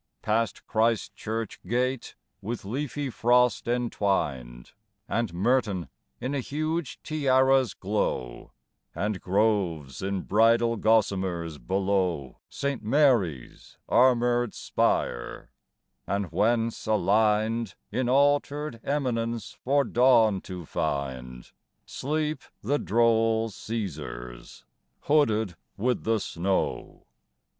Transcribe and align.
Past 0.23 0.65
Christchurch 0.65 1.61
gate, 1.61 2.15
with 2.41 2.65
leafy 2.65 3.11
frost 3.11 3.67
entwined, 3.67 4.71
And 5.07 5.31
Merton 5.31 5.89
in 6.19 6.33
a 6.33 6.39
huge 6.39 6.99
tiara's 7.03 7.75
glow, 7.75 8.51
And 8.95 9.21
groves 9.21 10.01
in 10.01 10.21
bridal 10.23 10.75
gossamers 10.77 11.59
below 11.59 12.39
Saint 12.49 12.81
Mary's 12.83 13.77
armoured 13.87 14.55
spire; 14.55 15.51
and 16.07 16.31
whence 16.31 16.87
aligned 16.87 17.75
In 17.91 18.09
altered 18.09 18.79
eminence 18.83 19.51
for 19.63 19.83
dawn 19.83 20.41
to 20.45 20.65
find, 20.65 21.51
Sleep 21.85 22.41
the 22.63 22.79
droll 22.79 23.49
Cæsars, 23.51 24.63
hooded 25.01 25.55
with 25.77 26.05
the 26.05 26.19
snow. 26.19 27.05